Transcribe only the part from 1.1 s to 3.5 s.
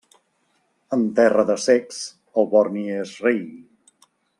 terra de cecs el borni és rei.